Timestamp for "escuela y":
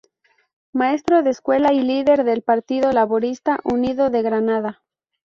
1.29-1.81